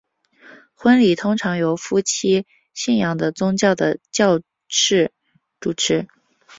[0.73, 5.11] 婚礼通常由夫妻信仰的宗教的教士
[5.59, 6.07] 主持。